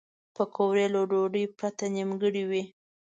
پکورې 0.35 0.85
له 0.93 1.01
ډوډۍ 1.09 1.45
پرته 1.57 1.85
نیمګړې 1.95 2.43
وي 2.49 2.63